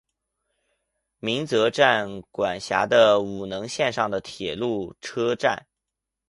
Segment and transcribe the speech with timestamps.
[1.19, 5.67] 鸣泽站管辖的五能线上的铁路车站。